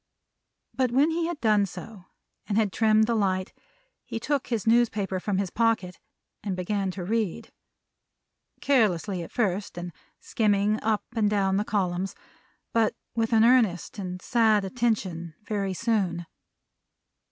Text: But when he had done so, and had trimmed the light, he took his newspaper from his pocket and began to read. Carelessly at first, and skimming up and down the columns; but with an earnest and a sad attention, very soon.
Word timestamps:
But 0.73 0.91
when 0.91 1.11
he 1.11 1.27
had 1.27 1.39
done 1.41 1.67
so, 1.67 2.05
and 2.47 2.57
had 2.57 2.73
trimmed 2.73 3.05
the 3.05 3.13
light, 3.13 3.53
he 4.03 4.19
took 4.19 4.47
his 4.47 4.65
newspaper 4.65 5.19
from 5.19 5.37
his 5.37 5.51
pocket 5.51 5.99
and 6.43 6.55
began 6.55 6.89
to 6.89 7.03
read. 7.03 7.51
Carelessly 8.61 9.21
at 9.21 9.31
first, 9.31 9.77
and 9.77 9.93
skimming 10.19 10.81
up 10.81 11.03
and 11.15 11.29
down 11.29 11.57
the 11.57 11.63
columns; 11.63 12.15
but 12.73 12.95
with 13.13 13.31
an 13.31 13.43
earnest 13.43 13.99
and 13.99 14.19
a 14.19 14.23
sad 14.23 14.65
attention, 14.65 15.35
very 15.43 15.75
soon. 15.75 16.25